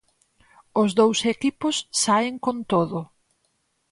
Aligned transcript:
Os 0.81 0.89
dous 0.99 1.19
equipos 1.33 1.75
saen 2.03 2.35
con 2.45 2.57
todo. 2.71 2.99